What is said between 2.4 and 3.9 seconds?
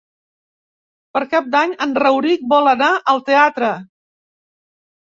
vol anar al teatre.